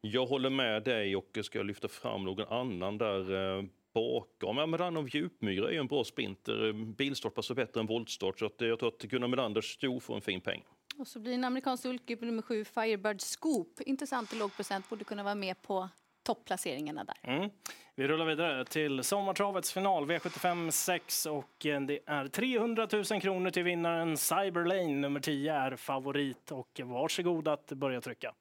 Jag 0.00 0.26
håller 0.26 0.50
med 0.50 0.82
dig 0.82 1.16
och 1.16 1.38
ska 1.42 1.62
lyfta 1.62 1.88
fram 1.88 2.24
någon 2.24 2.48
annan 2.48 2.98
där 2.98 3.56
eh, 3.58 3.64
bakom. 3.94 4.58
Ja, 4.58 4.66
Medanov 4.66 5.08
Djupmyra 5.08 5.68
är 5.68 5.72
ju 5.72 5.78
en 5.78 5.86
bra 5.86 6.04
sprinter. 6.04 6.72
Bilstart 6.72 7.34
passar 7.34 7.54
bättre 7.54 7.80
än 7.80 7.86
voltstart 7.86 8.38
så 8.38 8.46
att 8.46 8.60
jag 8.60 8.78
tror 8.78 8.88
att 8.88 9.02
Gunnar 9.02 9.28
Melanders 9.28 9.74
sto 9.74 10.00
får 10.00 10.14
en 10.14 10.20
fin 10.20 10.40
peng. 10.40 10.64
Och 10.98 11.06
så 11.06 11.20
blir 11.20 11.34
en 11.34 11.44
amerikansk 11.44 11.84
ulke 11.84 12.16
på 12.16 12.24
nummer 12.24 12.42
sju, 12.42 12.64
Firebird 12.64 13.20
Scoop. 13.20 13.80
Intressant 13.80 14.32
och 14.32 14.38
låg 14.38 14.56
procent, 14.56 14.88
borde 14.88 15.04
kunna 15.04 15.22
vara 15.22 15.34
med 15.34 15.62
på 15.62 15.88
topplaceringarna 16.22 17.04
där. 17.04 17.16
Mm. 17.22 17.50
Vi 17.94 18.08
rullar 18.08 18.26
vidare 18.26 18.64
till 18.64 19.04
sommartravets 19.04 19.72
final, 19.72 20.04
V75 20.10 20.70
6 20.70 21.26
och 21.26 21.66
eh, 21.66 21.80
det 21.80 21.98
är 22.06 22.28
300 22.28 22.88
000 22.92 23.04
kronor 23.04 23.50
till 23.50 23.62
vinnaren. 23.62 24.16
Cyberlane 24.16 24.94
nummer 24.94 25.20
10 25.20 25.54
är 25.54 25.76
favorit 25.76 26.52
och 26.52 26.80
varsågod 26.84 27.48
att 27.48 27.66
börja 27.66 28.00
trycka. 28.00 28.34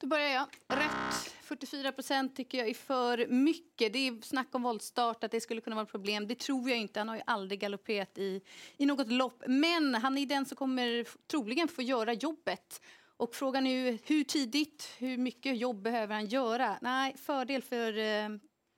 Då 0.00 0.06
börjar 0.06 0.28
jag. 0.28 0.46
Rött 0.78 1.34
44 1.52 1.92
procent 1.92 2.36
tycker 2.36 2.58
jag 2.58 2.68
är 2.68 2.74
för 2.74 3.26
mycket. 3.26 3.92
Det 3.92 4.08
är 4.08 4.22
snack 4.22 4.48
om 4.52 4.62
voltstart, 4.62 5.24
att 5.24 5.30
det 5.30 5.40
skulle 5.40 5.60
kunna 5.60 5.76
vara 5.76 5.82
ett 5.82 5.90
problem. 5.90 6.26
Det 6.26 6.34
tror 6.34 6.70
jag 6.70 6.78
inte. 6.78 7.00
Han 7.00 7.08
har 7.08 7.16
ju 7.16 7.22
aldrig 7.26 7.60
galopperat 7.60 8.18
i, 8.18 8.40
i 8.76 8.86
något 8.86 9.12
lopp. 9.12 9.42
Men 9.46 9.94
han 9.94 10.18
är 10.18 10.26
den 10.26 10.46
som 10.46 10.56
kommer 10.56 11.06
troligen 11.28 11.68
få 11.68 11.82
göra 11.82 12.12
jobbet. 12.12 12.82
Och 13.16 13.34
frågan 13.34 13.66
är 13.66 13.70
ju 13.70 13.98
hur 14.04 14.24
tidigt, 14.24 14.94
hur 14.98 15.18
mycket 15.18 15.58
jobb 15.58 15.82
behöver 15.82 16.14
han 16.14 16.26
göra? 16.26 16.78
Nej, 16.82 17.16
fördel 17.16 17.62
för 17.62 17.98
eh, 17.98 18.28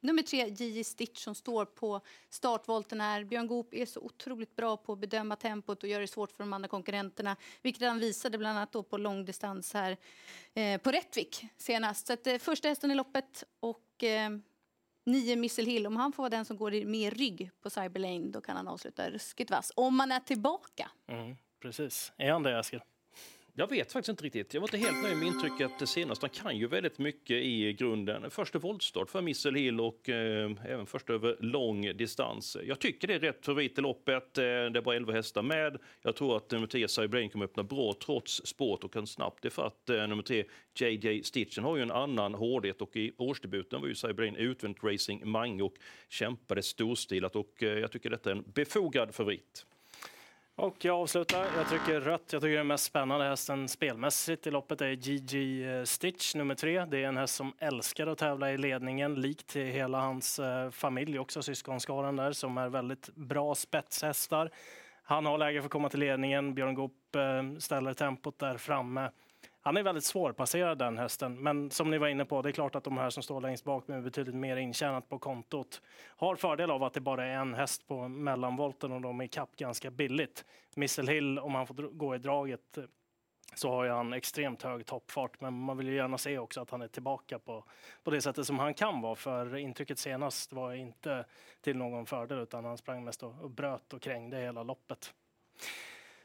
nummer 0.04 0.23
tre, 0.23 0.49
J.J. 0.49 0.84
Stitch, 0.84 1.25
som 1.25 1.34
står 1.34 1.64
på 1.64 2.00
startvolten 2.30 3.00
här. 3.00 3.25
Björn 3.25 3.46
Goop 3.46 3.75
är 3.75 3.87
så 3.87 4.00
otroligt 4.00 4.56
bra 4.56 4.76
på 4.76 4.92
att 4.92 4.99
bedöma 4.99 5.37
tempot 5.37 5.82
och 5.82 5.88
gör 5.88 6.00
det 6.00 6.06
svårt 6.06 6.32
för 6.32 6.38
de 6.38 6.52
andra 6.52 6.68
konkurrenterna. 6.68 7.37
Vilket 7.62 7.88
han 7.88 7.99
visade 7.99 8.38
bland 8.38 8.58
annat 8.58 8.73
då 8.73 8.82
på 8.82 8.96
långdistans 8.96 9.75
här 9.75 9.96
eh, 10.54 10.80
på 10.80 10.90
Rättvik 10.90 11.46
senast. 11.56 12.06
Så 12.06 12.12
att, 12.12 12.26
eh, 12.26 12.38
första 12.38 12.68
hästen 12.68 12.90
i 12.90 12.94
loppet 12.94 13.44
och 13.61 14.04
eh, 14.04 14.30
nio 15.06 15.37
Missile 15.37 15.70
Hill. 15.70 15.87
Om 15.87 15.96
han 15.96 16.12
får 16.12 16.23
vara 16.23 16.30
den 16.30 16.44
som 16.44 16.56
går 16.56 16.84
med 16.84 17.12
rygg 17.12 17.50
på 17.61 17.70
Cyberlane 17.70 18.30
då 18.30 18.40
kan 18.40 18.56
han 18.56 18.68
avsluta 18.68 19.11
ruskigt 19.11 19.50
vass. 19.50 19.73
Om 19.76 19.96
man 19.96 20.12
är 20.12 20.20
tillbaka. 20.20 20.90
Mm, 21.08 21.37
precis. 21.61 22.12
Är 22.16 22.32
han 22.32 22.42
det, 22.42 22.58
Eskil? 22.58 22.80
Jag 23.56 23.70
vet 23.70 23.92
faktiskt 23.92 24.08
inte 24.08 24.25
riktigt. 24.25 24.54
Jag 24.54 24.61
var 24.61 24.68
inte 24.75 24.87
helt 24.87 25.02
nöjd 25.02 25.16
med 25.16 25.26
intrycket 25.26 25.88
senast. 25.88 26.23
Han 26.23 26.30
kan 26.30 26.56
ju 26.56 26.66
väldigt 26.66 26.99
mycket 26.99 27.37
i 27.37 27.73
grunden. 27.73 28.30
Första 28.30 28.58
voltstart 28.58 29.11
för 29.11 29.23
Missel 29.23 29.54
Hill 29.54 29.80
och 29.80 30.08
eh, 30.08 30.50
även 30.64 30.87
först 30.87 31.11
över 31.11 31.37
lång 31.40 31.96
distans. 31.96 32.56
Jag 32.64 32.78
tycker 32.78 33.08
det 33.08 33.14
är 33.14 33.18
rätt 33.18 33.46
favorit 33.46 33.78
i 33.78 33.80
loppet. 33.80 34.38
Eh, 34.38 34.42
det 34.42 34.49
är 34.78 34.80
bara 34.80 34.96
11 34.96 35.12
hästar 35.12 35.42
med. 35.42 35.78
Jag 36.02 36.16
tror 36.16 36.37
att 36.37 36.50
nummer 36.50 36.66
10 36.66 36.88
Cybrain 36.88 37.30
kommer 37.30 37.44
öppna 37.44 37.62
bra 37.62 37.94
trots 38.04 38.46
spåret 38.46 38.84
och 38.84 38.92
kan 38.92 39.06
snabbt 39.06 39.44
ifatt 39.44 39.90
eh, 39.90 40.06
nummer 40.06 40.23
3 40.23 40.44
JJ 40.78 41.23
Stitchen 41.23 41.64
har 41.64 41.76
ju 41.76 41.82
en 41.82 41.90
annan 41.90 42.34
hårdhet 42.34 42.82
och 42.82 42.96
i 42.96 43.12
årsdebuten 43.18 43.80
var 43.80 43.88
ju 43.88 43.94
Cybrain 43.94 44.37
utvänt 44.37 44.84
racing 44.84 45.30
mange 45.30 45.62
och 45.62 45.75
kämpade 46.08 46.62
storstilat 46.62 47.37
och 47.37 47.62
eh, 47.62 47.68
jag 47.78 47.92
tycker 47.92 48.11
detta 48.11 48.30
är 48.30 48.34
en 48.34 48.44
befogad 48.54 49.14
favorit. 49.14 49.66
Och 50.56 50.84
jag 50.84 51.00
avslutar. 51.00 51.46
Jag 51.56 51.68
trycker 51.68 52.00
rött. 52.00 52.32
Jag 52.32 52.42
tycker 52.42 52.56
den 52.56 52.66
mest 52.66 52.84
spännande 52.84 53.25
hästen 53.25 53.68
spelmässigt 53.68 54.46
i 54.46 54.50
loppet 54.50 54.80
är 54.80 54.94
GG 54.94 55.64
eh, 55.64 55.84
Stitch 55.84 56.34
nummer 56.34 56.54
tre. 56.54 56.84
Det 56.84 56.99
är 57.04 57.08
en 57.08 57.16
häst 57.16 57.34
som 57.34 57.52
älskar 57.58 58.06
att 58.06 58.18
tävla 58.18 58.52
i 58.52 58.58
ledningen, 58.58 59.14
likt 59.14 59.56
hela 59.56 60.00
hans 60.00 60.38
eh, 60.38 60.70
familj 60.70 61.18
också, 61.18 61.42
syskonskaran 61.42 62.16
där, 62.16 62.32
som 62.32 62.58
är 62.58 62.68
väldigt 62.68 63.08
bra 63.14 63.54
spetshästar. 63.54 64.50
Han 65.02 65.26
har 65.26 65.38
läge 65.38 65.61
för 65.61 65.66
att 65.66 65.73
komma 65.73 65.88
till 65.88 66.00
ledningen. 66.00 66.54
Björn 66.54 66.75
Goop 66.75 67.16
eh, 67.16 67.58
ställer 67.58 67.94
tempot 67.94 68.38
där 68.38 68.56
framme. 68.56 69.11
Han 69.66 69.76
är 69.76 69.83
väldigt 69.83 70.04
svårpasserad 70.04 70.78
den 70.78 70.99
hästen, 70.99 71.42
men 71.42 71.71
som 71.71 71.90
ni 71.90 71.99
var 71.99 72.09
inne 72.09 72.25
på, 72.25 72.42
det 72.42 72.49
är 72.49 72.52
klart 72.52 72.75
att 72.75 72.85
de 72.85 72.99
här 72.99 73.11
som 73.11 73.23
står 73.23 73.40
längst 73.40 73.64
bak 73.64 73.88
med 73.88 74.02
betydligt 74.02 74.35
mer 74.35 74.56
intjänat 74.56 75.09
på 75.09 75.18
kontot 75.18 75.83
har 76.06 76.37
fördel 76.37 76.71
av 76.71 76.83
att 76.83 76.92
det 76.92 77.00
bara 77.00 77.26
är 77.26 77.37
en 77.37 77.54
häst 77.54 77.87
på 77.87 78.09
mellanvolten 78.09 78.92
och 78.92 79.00
de 79.00 79.21
är 79.21 79.26
kapp 79.26 79.56
ganska 79.56 79.90
billigt. 79.90 80.44
Missile 80.76 81.12
Hill, 81.12 81.38
om 81.38 81.54
han 81.54 81.66
får 81.66 81.75
gå 81.75 82.14
i 82.14 82.18
draget, 82.18 82.78
så 83.54 83.71
har 83.71 83.85
ju 83.85 83.90
han 83.90 84.12
extremt 84.12 84.62
hög 84.62 84.87
toppfart, 84.87 85.40
men 85.40 85.54
man 85.54 85.76
vill 85.76 85.88
ju 85.88 85.94
gärna 85.94 86.18
se 86.18 86.38
också 86.38 86.61
att 86.61 86.71
han 86.71 86.83
är 86.83 86.88
tillbaka 86.88 87.38
på, 87.38 87.64
på 88.02 88.11
det 88.11 88.21
sättet 88.21 88.47
som 88.47 88.59
han 88.59 88.75
kan 88.75 89.00
vara, 89.00 89.14
för 89.14 89.56
intrycket 89.56 89.99
senast 89.99 90.52
var 90.52 90.73
inte 90.73 91.25
till 91.61 91.76
någon 91.76 92.06
fördel, 92.06 92.38
utan 92.38 92.64
han 92.64 92.78
sprang 92.78 93.04
mest 93.04 93.23
och, 93.23 93.35
och 93.40 93.50
bröt 93.50 93.92
och 93.92 94.02
krängde 94.02 94.37
hela 94.37 94.62
loppet. 94.62 95.14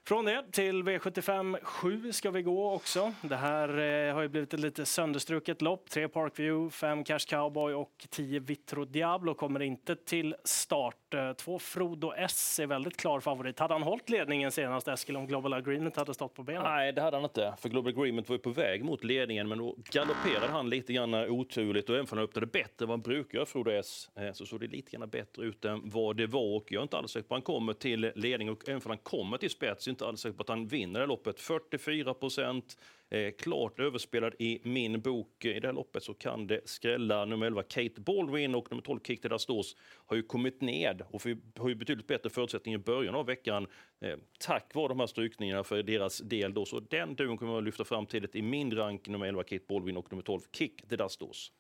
Från 0.10 0.26
det 0.26 0.44
till 0.52 0.84
V75 0.84 1.58
7 1.64 2.12
ska 2.12 2.32
vi 2.32 2.42
gå 2.42 2.72
också. 2.72 3.14
Det 3.22 3.36
här 3.36 3.70
eh, 3.70 4.14
har 4.14 4.22
ju 4.22 4.28
blivit 4.28 4.54
ett 4.54 4.60
lite 4.60 4.86
sönderstruket 4.86 5.62
lopp. 5.62 5.90
Tre 5.90 6.08
Parkview, 6.08 6.76
fem 6.76 7.04
Cash 7.04 7.20
Cowboy 7.20 7.74
och 7.74 8.08
tio 8.10 8.40
Vitro 8.40 8.86
Diablo 8.86 9.34
kommer 9.34 9.60
inte 9.60 9.96
till 9.96 10.36
start. 10.44 11.14
Eh, 11.14 11.34
två 11.34 11.60
Frodo 11.60 12.14
S 12.18 12.60
är 12.60 12.68
väldigt 12.68 12.98
klar 12.98 13.20
favorit. 13.20 13.60
Hade 13.60 13.74
han 13.74 13.84
hållit 13.84 14.10
ledningen 14.10 14.52
senast 14.52 14.88
Eskil 14.88 15.18
om 15.18 15.28
Global 15.28 15.54
Agreement 15.54 15.96
hade 15.96 16.14
stått 16.14 16.34
på 16.34 16.44
benen? 16.44 16.64
Nej, 16.64 16.94
det 16.94 17.02
hade 17.02 17.18
han 17.18 17.24
inte. 17.24 17.54
För 17.58 17.70
Global 17.70 17.94
Agreement 17.94 18.30
var 18.30 18.36
ju 18.36 18.42
på 18.42 18.50
väg 18.50 18.84
mot 18.84 19.04
ledningen, 19.04 19.48
men 19.48 19.58
då 19.58 19.76
galopperade 19.92 20.52
han 20.52 20.70
lite 20.70 20.94
grann 20.94 21.14
oturligt 21.14 21.90
och 21.90 21.96
även 21.96 22.08
om 22.12 22.18
han 22.18 22.24
öppnade 22.24 22.48
bättre 22.48 22.84
än 22.84 22.88
vad 22.88 22.90
han 22.90 23.02
brukar 23.02 23.38
göra, 23.38 23.46
Frodo 23.46 23.72
S, 23.72 24.10
eh, 24.16 24.32
så 24.32 24.46
såg 24.46 24.60
det 24.60 24.68
lite 24.68 24.98
grann 24.98 25.10
bättre 25.10 25.46
ut 25.46 25.66
än 25.66 25.90
vad 25.90 26.18
det 26.18 26.28
var. 26.28 26.56
Och 26.56 26.72
jag 26.72 26.80
är 26.80 26.84
inte 26.84 26.98
alls 26.98 27.12
säker 27.12 27.28
på 27.28 27.36
att 27.36 27.38
han 27.38 27.56
kommer 27.56 27.74
till 27.74 28.12
ledning 28.16 28.50
och 28.50 28.70
även 28.70 28.82
om 28.86 28.90
han 28.90 28.98
kommer 28.98 29.38
till 29.38 29.50
spets 29.50 29.88
inte 30.00 30.08
alls 30.08 30.22
säker 30.22 30.38
på 30.38 30.42
att 30.42 30.50
han 30.50 30.68
vinner 30.68 31.00
det 31.00 31.06
loppet. 31.06 31.40
44 31.40 32.14
procent, 32.14 32.78
eh, 33.10 33.32
klart 33.32 33.80
överspelad 33.80 34.34
i 34.40 34.60
min 34.64 35.02
bok. 35.02 35.46
Eh, 35.46 35.58
I 35.58 35.60
det 35.60 35.68
här 35.68 35.74
loppet 35.74 36.04
så 36.04 36.14
kan 36.14 36.48
det 36.48 36.62
skrälla. 36.66 37.26
Nummer 37.26 37.46
11 37.46 37.64
Kate 37.64 38.02
Baldwin 38.02 38.56
och 38.56 38.72
nummer 38.72 38.84
12 38.84 39.00
Kick 39.04 39.26
Stås 39.38 39.76
har 40.06 40.16
ju 40.16 40.24
kommit 40.24 40.62
ned 40.62 41.02
och 41.10 41.24
har 41.58 41.70
ju 41.70 41.76
betydligt 41.76 42.08
bättre 42.08 42.30
förutsättningar 42.30 42.80
i 42.80 42.82
början 42.82 43.16
av 43.16 43.26
veckan 43.26 43.68
eh, 44.02 44.18
tack 44.40 44.76
vare 44.76 44.88
de 44.88 45.00
här 45.00 45.08
strykningarna 45.08 45.64
för 45.64 45.84
deras 45.84 46.18
del. 46.18 46.54
Då. 46.54 46.66
Så 46.66 46.80
den 46.80 47.16
duon 47.16 47.38
kommer 47.38 47.52
jag 47.52 47.58
att 47.58 47.64
lyfta 47.64 47.84
fram 47.84 48.06
tidigt 48.06 48.36
i 48.36 48.42
min 48.42 48.76
rank, 48.76 49.08
nummer 49.08 49.26
11 49.26 49.44
Kate 49.44 49.66
Baldwin 49.68 49.98
och 49.98 50.12
nummer 50.12 50.24
12 50.24 50.40
Kick 50.52 50.82
Stås 51.10 51.52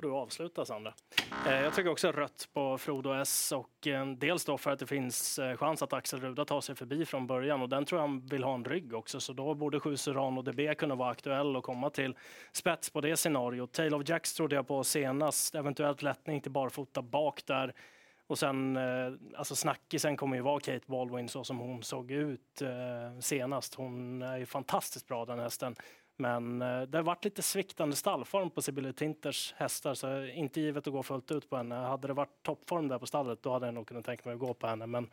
får 0.00 0.08
du 0.08 0.14
avsluta 0.14 0.64
Sandra. 0.64 0.94
Eh, 1.46 1.62
jag 1.62 1.74
tycker 1.74 1.90
också 1.90 2.12
rött 2.12 2.48
på 2.52 2.78
Frodo 2.78 3.12
S 3.12 3.52
och 3.52 3.86
eh, 3.86 4.06
dels 4.06 4.44
då 4.44 4.58
för 4.58 4.70
att 4.70 4.78
det 4.78 4.86
finns 4.86 5.38
eh, 5.38 5.56
chans 5.56 5.82
att 5.82 5.92
Axel 5.92 6.20
Ruda 6.20 6.44
tar 6.44 6.60
sig 6.60 6.74
förbi 6.74 7.04
från 7.04 7.26
början 7.26 7.62
och 7.62 7.68
den 7.68 7.84
tror 7.84 8.00
jag 8.00 8.08
han 8.08 8.26
vill 8.26 8.44
ha 8.44 8.54
en 8.54 8.64
rygg 8.64 8.94
också 8.94 9.20
så 9.20 9.32
då 9.32 9.54
borde 9.54 9.80
7 9.80 9.96
Suran 9.96 10.38
och 10.38 10.44
DB 10.44 10.74
kunna 10.74 10.94
vara 10.94 11.10
aktuell 11.10 11.56
och 11.56 11.64
komma 11.64 11.90
till 11.90 12.16
spets 12.52 12.90
på 12.90 13.00
det 13.00 13.16
scenariot. 13.16 13.72
Tail 13.72 13.94
of 13.94 14.08
Jacks 14.08 14.34
trodde 14.34 14.56
jag 14.56 14.68
på 14.68 14.84
senast, 14.84 15.54
eventuellt 15.54 16.02
lättning 16.02 16.40
till 16.40 16.52
barfota 16.52 17.02
bak 17.02 17.46
där. 17.46 17.74
Och 18.26 18.38
sen, 18.38 18.78
alltså 19.36 19.56
snackisen 19.56 20.16
kommer 20.16 20.36
ju 20.36 20.42
vara 20.42 20.60
Kate 20.60 20.86
Baldwin 20.86 21.28
så 21.28 21.44
som 21.44 21.58
hon 21.58 21.82
såg 21.82 22.10
ut 22.10 22.62
senast. 23.20 23.74
Hon 23.74 24.22
är 24.22 24.36
ju 24.36 24.46
fantastiskt 24.46 25.08
bra 25.08 25.24
den 25.24 25.38
hästen. 25.38 25.76
Men 26.20 26.62
eh, 26.62 26.82
det 26.82 26.98
har 26.98 27.02
varit 27.02 27.24
lite 27.24 27.42
sviktande 27.42 27.96
stallform 27.96 28.50
på 28.50 28.62
Sibylle 28.62 28.92
Tinters 28.92 29.54
hästar 29.56 29.94
så 29.94 30.24
inte 30.24 30.60
givet 30.60 30.86
att 30.86 30.92
gå 30.92 31.02
fullt 31.02 31.30
ut 31.30 31.50
på 31.50 31.56
henne. 31.56 31.74
Hade 31.74 32.06
det 32.06 32.14
varit 32.14 32.42
toppform 32.42 32.88
där 32.88 32.98
på 32.98 33.06
stallet 33.06 33.42
då 33.42 33.52
hade 33.52 33.66
jag 33.66 33.74
nog 33.74 33.86
kunnat 33.86 34.04
tänka 34.04 34.22
mig 34.24 34.34
att 34.34 34.40
gå 34.40 34.54
på 34.54 34.66
henne. 34.66 34.86
Men 34.86 35.08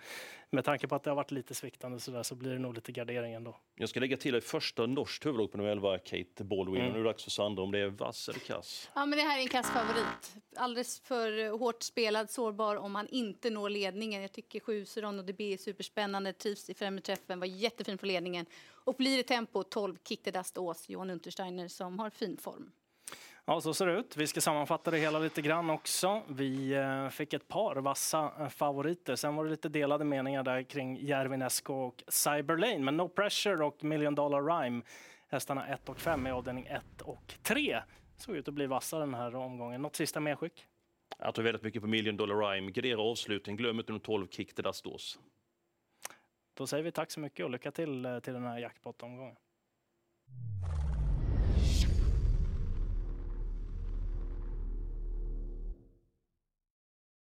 med 0.49 0.65
tanke 0.65 0.87
på 0.87 0.95
att 0.95 1.03
det 1.03 1.09
har 1.09 1.15
varit 1.15 1.31
lite 1.31 1.55
sviktande 1.55 1.99
så, 1.99 2.11
där, 2.11 2.23
så 2.23 2.35
blir 2.35 2.51
det 2.51 2.59
nog 2.59 2.73
lite 2.75 2.91
gardering 2.91 3.33
ändå. 3.33 3.57
Jag 3.75 3.89
ska 3.89 3.99
lägga 3.99 4.17
till 4.17 4.35
ett 4.35 4.43
första 4.43 4.85
norskt 4.85 5.25
huvudlag 5.25 5.51
på 5.51 5.57
nummer 5.57 5.69
11, 5.69 5.97
Kate 5.97 6.43
Baldwin. 6.43 6.81
Mm. 6.81 6.93
Nu 6.93 6.99
är 6.99 7.03
det 7.03 7.09
dags 7.09 7.23
för 7.23 7.31
Sandra 7.31 7.63
om 7.63 7.71
det 7.71 7.79
är 7.79 7.87
vass 7.87 8.29
eller 8.29 8.39
kass. 8.39 8.89
Ja, 8.95 9.05
men 9.05 9.17
det 9.17 9.23
här 9.23 9.37
är 9.37 9.41
en 9.41 9.47
kass 9.47 9.71
favorit. 9.71 10.35
Alldeles 10.55 10.99
för 10.99 11.57
hårt 11.57 11.83
spelad, 11.83 12.29
sårbar 12.29 12.75
om 12.75 12.91
man 12.91 13.07
inte 13.07 13.49
når 13.49 13.69
ledningen. 13.69 14.21
Jag 14.21 14.31
tycker 14.31 14.59
7 14.59 14.85
Suron 14.85 15.19
och 15.19 15.25
DB 15.25 15.53
är 15.53 15.57
superspännande, 15.57 16.33
trivs 16.33 16.69
i 16.69 16.73
främre 16.73 17.01
träffen, 17.01 17.39
var 17.39 17.47
jättefin 17.47 17.97
på 17.97 18.05
ledningen. 18.05 18.45
Och 18.69 18.95
blir 18.95 19.17
det 19.17 19.23
tempo 19.23 19.63
12 19.63 19.95
Kick 20.03 20.23
the 20.23 20.31
Dust 20.31 20.57
Ås, 20.57 20.89
Johan 20.89 21.09
Untersteiner 21.09 21.67
som 21.67 21.99
har 21.99 22.09
fin 22.09 22.37
form. 22.37 22.71
Ja, 23.49 23.61
så 23.61 23.73
ser 23.73 23.85
det 23.85 23.93
ut. 23.93 24.17
Vi 24.17 24.27
ska 24.27 24.41
sammanfatta 24.41 24.91
det 24.91 24.97
hela 24.97 25.19
lite 25.19 25.41
grann 25.41 25.69
också. 25.69 26.21
Vi 26.27 26.73
eh, 26.73 27.09
fick 27.09 27.33
ett 27.33 27.47
par 27.47 27.75
vassa 27.75 28.31
eh, 28.39 28.47
favoriter. 28.47 29.15
Sen 29.15 29.35
var 29.35 29.43
det 29.43 29.49
lite 29.49 29.69
delade 29.69 30.05
meningar 30.05 30.43
där 30.43 30.63
kring 30.63 30.97
Järvin 30.97 31.41
Esko 31.41 31.73
och 31.73 32.03
Cyberlane. 32.07 32.79
Men 32.79 32.97
No 32.97 33.09
Pressure 33.09 33.65
och 33.65 33.83
Million 33.83 34.15
Dollar 34.15 34.41
Rhyme, 34.41 34.81
hästarna 35.27 35.67
1 35.67 35.89
och 35.89 35.99
5 35.99 36.27
i 36.27 36.31
avdelning 36.31 36.65
1 36.65 37.01
och 37.01 37.33
3, 37.43 37.81
såg 38.17 38.35
ut 38.35 38.47
att 38.47 38.53
bli 38.53 38.67
vassa 38.67 38.99
den 38.99 39.13
här 39.13 39.35
omgången. 39.35 39.81
Något 39.81 39.95
sista 39.95 40.19
medskick? 40.19 40.65
Jag 41.19 41.35
tror 41.35 41.45
väldigt 41.45 41.63
mycket 41.63 41.81
på 41.81 41.87
Million 41.87 42.17
Dollar 42.17 42.35
Rhyme. 42.35 42.71
Gardera 42.71 43.01
avslutning, 43.01 43.55
glöm 43.55 43.79
inte 43.79 43.91
de 43.91 43.99
12 43.99 44.27
kick 44.27 44.53
till 44.53 44.63
Dastos. 44.63 45.19
Då 46.53 46.67
säger 46.67 46.83
vi 46.83 46.91
tack 46.91 47.11
så 47.11 47.19
mycket 47.19 47.45
och 47.45 47.51
lycka 47.51 47.71
till 47.71 48.05
eh, 48.05 48.19
till 48.19 48.33
den 48.33 48.43
här 48.43 48.59
jackpot-omgången. 48.59 49.35